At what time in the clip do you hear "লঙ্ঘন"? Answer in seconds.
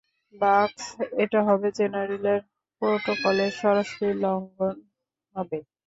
4.23-4.75